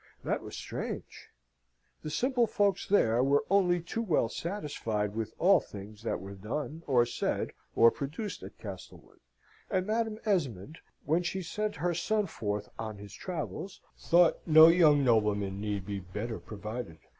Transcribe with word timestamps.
That 0.23 0.41
was 0.41 0.55
strange. 0.57 1.29
The 2.01 2.09
simple 2.09 2.47
folks 2.47 2.87
there 2.87 3.23
were 3.23 3.45
only 3.51 3.79
too 3.83 4.01
well 4.01 4.29
satisfied 4.29 5.13
with 5.13 5.31
all 5.37 5.59
things 5.59 6.01
that 6.01 6.19
were 6.19 6.33
done, 6.33 6.81
or 6.87 7.05
said, 7.05 7.51
or 7.75 7.91
produced 7.91 8.41
at 8.41 8.57
Castlewood; 8.57 9.19
and 9.69 9.85
Madam 9.85 10.17
Esmond, 10.25 10.79
when 11.05 11.21
she 11.21 11.43
sent 11.43 11.75
her 11.75 11.93
son 11.93 12.25
forth 12.25 12.67
on 12.79 12.97
his 12.97 13.13
travels, 13.13 13.79
thought 13.95 14.39
no 14.47 14.69
young 14.69 15.03
nobleman 15.03 15.61
need 15.61 15.85
be 15.85 15.99
better 15.99 16.39
provided. 16.39 16.97